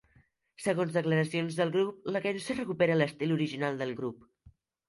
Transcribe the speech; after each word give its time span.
Segons 0.67 0.95
declaracions 0.95 1.59
del 1.59 1.73
grup, 1.77 2.09
la 2.15 2.23
cançó 2.25 2.57
recupera 2.57 2.99
l'estil 3.03 3.37
original 3.39 3.79
del 3.83 3.97
grup. 4.01 4.29